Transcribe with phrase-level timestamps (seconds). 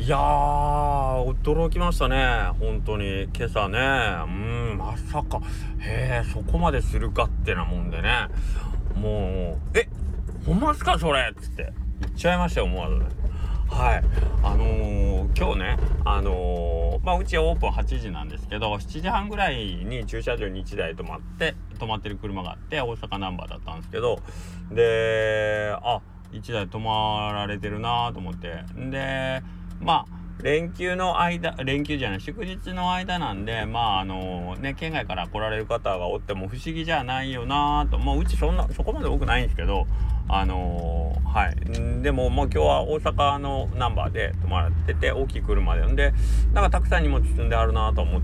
[0.00, 2.52] いやー驚きましたね。
[2.58, 3.28] 本当に。
[3.36, 3.78] 今朝ね。
[4.24, 5.42] うんまさか。
[5.78, 8.28] へえそこまでするかってなもんでね。
[8.94, 9.90] もうえ
[10.46, 11.74] ほんまっすかそれっつって。
[12.00, 12.96] 言っちゃいましたよ思わず。
[12.96, 13.04] ね
[13.68, 14.02] はい。
[14.42, 15.76] あのー、今日ね
[16.06, 24.18] あのー、まあうちオープン8時なんですけど7時半ぐらいに駐車場に1台止まって止まってる車があって大阪ナンバーだったんですけど。
[24.72, 26.00] であ
[26.32, 28.64] 1台止まられてるなと思って。
[28.90, 29.42] で
[29.80, 39.86] まあ連休の間連休じゃない祝日の間なんでまああのね県外から来られる方がおっても不思議じゃないよなともううちそんなそこまで多くないんですけど
[40.28, 46.14] あのー、はいでももう今日は大阪のナンバーで泊まってて大きい車でんで
[46.52, 48.22] なんかたくさん荷物積んであるなと思っ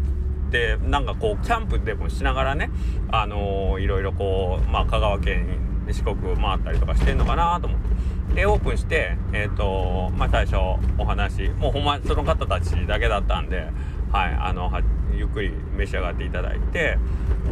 [0.51, 2.71] てなんかこうキャンプでもしながらね
[3.11, 5.59] あのー、いろいろこうまあ香川県
[5.91, 8.16] 四国回ったりとかしてんのかなと思って。
[8.37, 10.57] でオープンしてえ、ー、とまあ最初
[10.99, 13.71] お話もうほんまその方たちだけだったんで
[14.13, 14.71] はいあの
[15.17, 16.99] ゆっくり召し上がっていただいて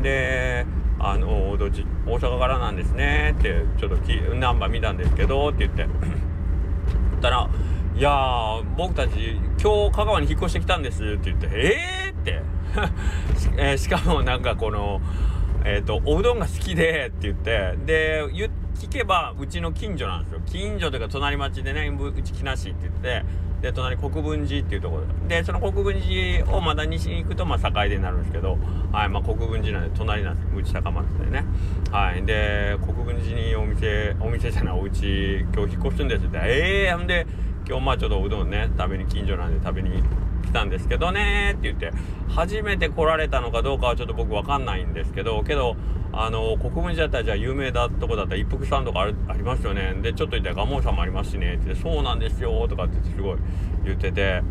[0.02, 0.66] で
[0.98, 5.86] あのどっち大阪からなんですねってちょっときナンバー見たんですけどって言って
[7.22, 7.48] たら
[7.96, 12.42] 「いや僕たち今日香川に引っ越してきたんです」って言って「ええー!」って
[13.56, 15.00] えー、しかもなんかこの
[15.64, 20.40] え、ー、とおうどんが好きでって言ってで言って聞けばうちの近所なんですよ。
[20.44, 23.24] 近所というか隣町でねうち木梨って言って
[23.62, 25.42] で隣国分寺っていうところで。
[25.42, 28.58] その国分寺をまだ西に行くとまあ境でになるんですけど
[28.92, 31.44] はいまあ国分寺なんで隣なんですうち高松でね。
[31.90, 37.26] はいで国分寺にお店お店じゃないお家今日引っ越すんですってええー、ほんで
[37.66, 40.02] 今日まあちょっとおうどんね食べに近所なんで食べに
[40.44, 41.92] 来たんですけどねって言って
[42.28, 45.76] 初めて来られたのかどうかはちょっと僕わかんないんですけどけど
[46.12, 49.94] あの国分寺だったらじゃあ有名だとこだったら一服さんとかありますよね。
[50.00, 51.54] でちょっといったら蒲生さんもありますしね。
[51.54, 53.38] ってそうなんですよとかってすごい
[53.84, 54.42] 言ってて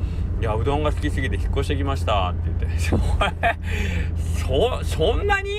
[0.42, 2.32] いやうどんが好きすぎて引っ越してきました。
[2.32, 2.80] って言って。
[4.46, 5.50] そそんなに？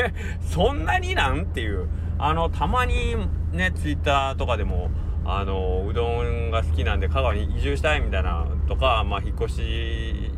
[0.40, 1.42] そんなになん？
[1.42, 1.88] っていう。
[2.18, 3.16] あのたまに
[3.52, 4.90] ねツイッターとかでも
[5.24, 10.30] あのうどんが好きなんで香川に移住したいみたいなとかまあ引っ越し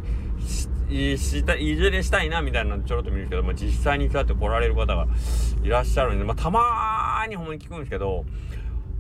[1.17, 5.07] したいずれしたいなみたいなのちょろっと見るけど、まあ、実際にそうやって来られる方が
[5.63, 8.27] いらっしゃるんで、まあ、たまーにほんまに聞くんですけど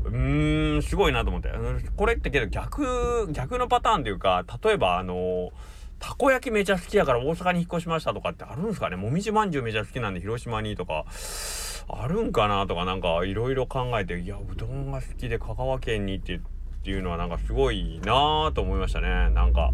[0.04, 1.50] うーんすごいなと思って。
[1.96, 5.50] これってけど逆逆のパターンというか例えばあの
[5.98, 8.96] たこ焼きめちゃ好きやから大阪に引っ越しましたとかってあるんですかね。
[8.96, 11.04] もみじまんじゅうめちゃ好きなんで広島にとか。
[11.92, 16.40] あるんかなとかなんかいろいろ考えていやうどんが好きで香川県にってっ
[16.84, 19.30] ていうのはなんかすごいなぁと思いましたね。
[19.30, 19.70] なんか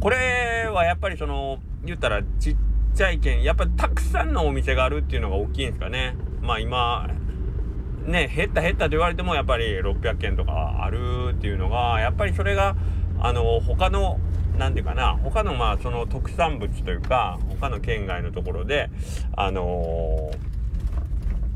[0.00, 2.56] これはやっぱりその言ったらちっ
[2.94, 6.16] ちゃい県やっぱりたくさんのお店があるっていうのが大きいんですかね。
[6.40, 7.10] まあ今
[8.06, 12.76] ね減った減ったと言われてもやっぱり600件とかあるっていうのがやっぱりそれが
[13.20, 14.18] あの他の
[14.56, 18.90] 何て言うかな他のまあその特産物というか他の県外のところで
[19.36, 20.38] あのー、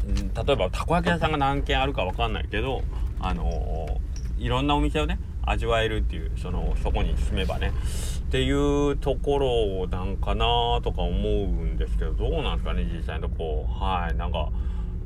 [0.07, 2.83] 例えばたこ焼き屋さんが何軒あるか分かんないけど
[3.21, 7.73] あのーいろんなお店をね味わえるっていうそのそこに住めばね。
[8.29, 14.49] っていうところなんかなとか思うんですけどどうなんですかね実際のとこはいなんか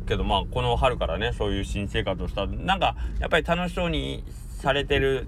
[0.06, 2.46] けどまあこの春からねそういう新生活をした。
[2.46, 4.24] なんかやっぱり楽しそうに
[4.60, 5.26] されてる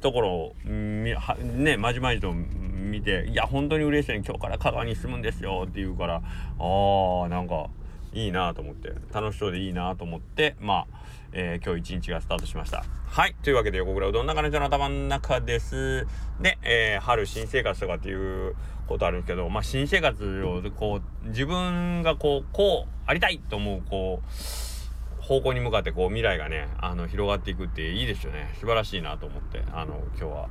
[0.00, 7.68] ところをねまじまじと見ていや本当に嬉しい、ね、今日から香川に住むんですよって言うからあーなんか
[8.12, 10.86] いいなと思って楽しそうでいいなと思ってまあ、
[11.32, 12.84] えー、今日一日がスタートしました。
[13.06, 13.34] はい。
[13.42, 16.06] というわけで横倉うどん中の人の頭の中です。
[16.40, 18.54] で、えー、春新生活とかっていう
[18.86, 28.52] ことあるんですけどまあ新生活をこう自分がこうこうありたいと思うこう方向に向かってこう未来がねあの広がっていくっていいですよね。
[28.58, 30.48] 素晴らしいなと思ってあの今日は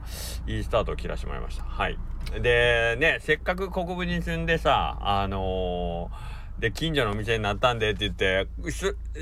[0.47, 1.63] いいスタートを切らしてもらいました。
[1.63, 1.97] はい。
[2.41, 8.47] でねせっかく国分に住んでさあのーで、近所のお店になったんでって言って、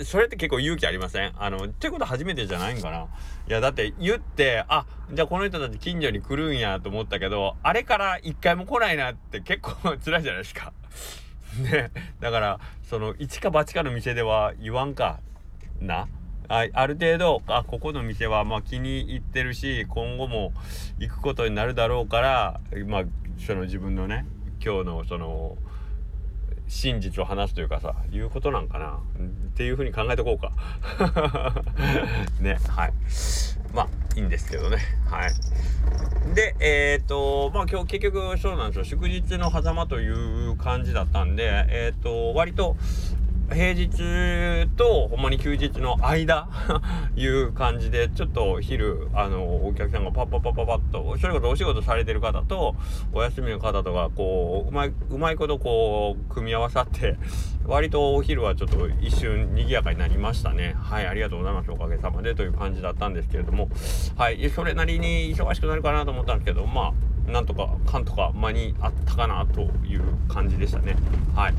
[0.04, 1.34] それって結構勇気ありません？
[1.38, 2.98] あの、ってこと初めてじゃないんかな？
[2.98, 3.08] い
[3.48, 10.74] や、だって言って、あ、じゃあこの人たち近所に来るんやと思ったけど、あれから一回も来ないなって結構辛いじゃないですか。
[11.62, 11.92] ね。
[12.20, 15.20] だから、その、一か八かの店では言わんか
[15.80, 16.08] な？
[16.50, 20.54] あある程度、あ、ここの店はまあ気に入ってるし、今後も
[20.98, 23.04] 行くことになるだろうから、まあ、
[23.46, 24.26] その自分のね、
[24.64, 25.58] 今日のその、
[26.68, 29.00] 真実を話すというかさいうことなんかな。
[29.20, 30.52] っていうふうに考えとこうか。
[32.42, 32.94] ねはい。
[33.74, 34.78] まあいいんですけどね。
[35.10, 35.32] はい。
[36.36, 38.86] でえっ、ー、とまあ今日結局そうなんですよ。
[38.86, 42.76] 祝日の狭間という感じだったんでえっ、ー、と割と
[43.50, 46.50] 平日とほんまに休日の間
[47.16, 52.76] いう感じでちょっと昼あのお客さんがパッパッパッパッパッとそれこそお仕事されてる方と
[53.14, 57.16] お休みの方とかこううまいうまいことこう組み合わさって
[57.66, 60.76] 割とお昼はちょっと一瞬賑やかになりましたね。
[60.78, 61.72] はいありがとうございます。
[61.72, 63.70] おかげさまでという感じだったんですけれども。
[64.18, 66.94] はいそれなりに忙しくなるかなと思ったんですけどま
[67.28, 70.96] あなんとかかんとか間に合ったかなという感じでしたね。
[71.36, 71.54] はい。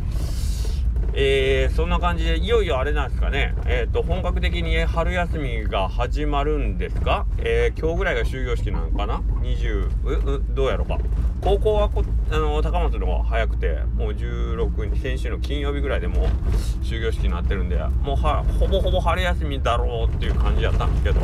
[1.20, 10.98] えー、そんな感じでいよいよあれなんですかね、えーと、本格的に春休みが始まるんですか、えー、今日ぐらいが終業式なのかな？20うどうやろうか。
[11.40, 21.20] 高校はこあの高松の方が早くてもう16日先週の金曜日ぐらいでもう終業式になってるんでもうはほぼほぼ春休みだろうっていう感じやったんですけど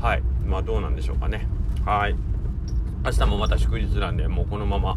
[0.00, 0.22] はい。
[0.46, 1.46] まあどうなんでしょうかね。
[1.84, 2.16] はい。
[3.04, 4.96] 明日もまた祝日なんでもうこのまま、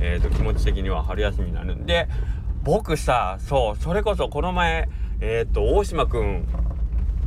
[0.00, 2.08] えーと気持ち的には春休みになるんで
[2.64, 4.88] 僕さそうそれこそこの前
[5.20, 6.46] えっ、と大島くん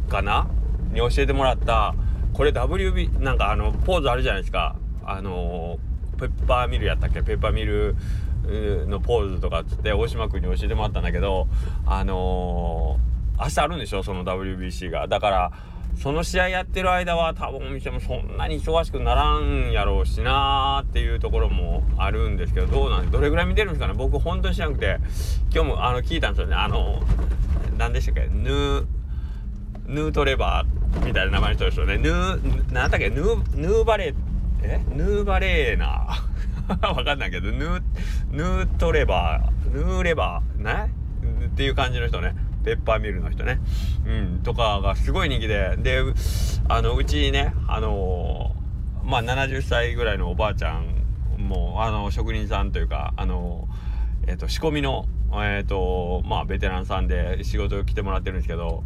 [0.09, 0.47] かな？
[0.91, 1.93] に教えてもらった
[2.33, 4.75] これ WB なんかあのポーズあるじゃないですか。
[5.05, 5.77] あの
[6.19, 7.21] ペッパーミルやったっけ？
[7.23, 7.95] ペッパーミル
[8.87, 11.47] のポーズとかっつって大島君に教えてもらったんだけど
[11.85, 14.03] あのー、明日あるんでしょ？
[14.03, 15.07] その WBC が。
[15.07, 15.51] だから
[15.95, 23.93] その試合やってる間は多分お店もそんなに忙しくならんやろうしなーっていうところもあるんですけどどうなんどれぐらい見てるんですかね？
[23.97, 24.97] 僕本当に知らなくて。
[25.53, 26.55] 今日もあの聞いたんですよね。
[26.55, 27.01] あの
[27.77, 28.27] 何でしたっけ？
[28.27, 28.85] ヌー
[29.87, 31.97] ヌートレバーみたいな名前の人ですよね。
[31.97, 33.09] ヌー何だっけ？
[33.09, 34.15] ヌーヌーバレー
[34.63, 34.81] え？
[34.93, 36.07] ヌーバレーナ
[36.89, 37.81] わかんないけどヌー
[38.31, 40.91] ヌートレバーヌーレバーね？
[41.47, 42.35] っていう感じの人ね。
[42.67, 43.61] ペッパーミルの人ね、
[44.05, 46.01] うん、とかがすごい人気で、で、
[46.67, 58.83] あの、うちね、あのー、まあ、70歳ぐらいのおばあちゃんも、あの、職人さんというか、あのー、えっ、ー、と、仕込みの、えっ、と、まあ、ベテランさんで仕事来てもらってるんですけど、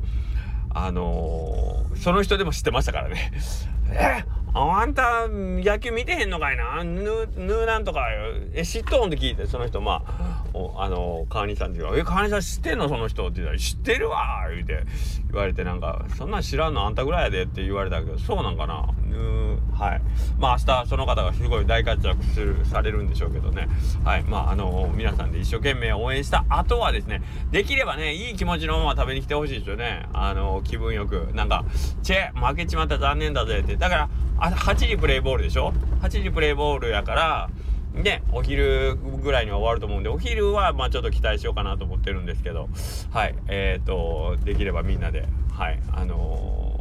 [0.73, 3.33] あのその人でも知ってましたからね。
[3.91, 4.23] え
[4.53, 6.83] あんた野球見てへんのかいな？
[6.83, 8.05] ぬぬなんとか
[8.53, 9.81] え知っとんって聞いてその人。
[9.81, 12.89] まあおあの川西さんって言うか「え川西さん知ってんの？
[12.89, 14.83] その人」って言ったら「知ってるわ」言うて
[15.31, 18.85] 言われてなんか「そんなん知らんのあんたぐらいやで」って言われたけどそうなんかな？
[19.05, 20.01] ぬはい。
[20.37, 23.67] まあ明日その方がすごい大活躍するされるんでしょうけどね。
[24.03, 24.23] はい。
[24.23, 27.21] まああの皆さんで一生懸命応援した後はですね
[27.51, 30.07] できればねいい気持ちのまま食べに来てほしいですよね。
[30.13, 31.29] あの気分よく。
[31.33, 31.63] なんか
[32.03, 33.77] 「チェ負けちまった残念だぜ」って。
[33.77, 37.49] だからあ8時プレイボールでしょ？8時プレイボールやから
[37.93, 42.69] ね、お昼ぐらいには終わると思うんで、お昼はまあちょっと期待しようかなと思ってるんですけど、
[43.11, 46.79] はい、えっ、ー、と、できればみんなで、はい、あの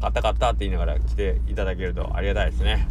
[0.00, 2.88] 買った買ったって言いながら来ていただけるとありがたいですね。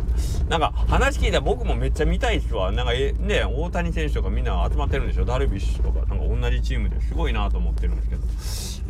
[0.48, 2.72] なんか話聞いたら僕もめっちゃ見たいっすわ。
[2.72, 5.26] なんかえ、ね、大谷選手とかみんな集まってるんでしょ？
[5.26, 8.22] ダルビッシュとか、なんか同じチームですごいなと思ってるんですけど。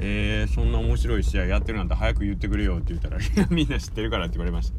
[0.02, 3.18] えー、そんな面白い試合やってるなんて早く言ってくれよって言ったら、
[3.52, 4.78] みんな知ってるからって言われました。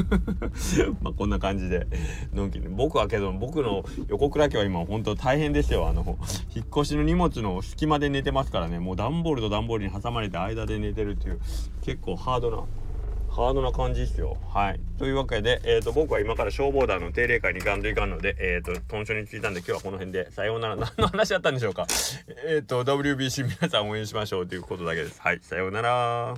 [1.02, 1.86] まあ、こんな感じで、
[2.32, 2.66] のんきに。
[2.68, 5.88] 僕はけど、僕の横倉家は今、本当大変ですよ。
[5.88, 6.18] あの、
[6.54, 11.40] 引っ越しの荷物の隙間で寝てますからね、もう段ボールと段ボールに挟まれて間で寝てるっていう、
[11.82, 12.62] 結構ハードな
[13.36, 14.38] ハードな感じですよ。
[14.48, 14.80] はい。
[14.98, 20.76] というわけで、えっ、ー、と、僕は今から消防団の定例会に行かんといかんので、えっ、ー、と、豚書についたんで、今日はこの辺で、さようなら。
[20.80, 21.86] 何の話だったんでしょうか。
[22.46, 25.20] えっ、と、WBC 皆さん応援しましょうということだけです。
[25.20, 25.40] はい。
[25.42, 26.36] さようなら。